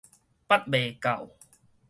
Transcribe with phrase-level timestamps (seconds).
[0.49, 1.29] 識未到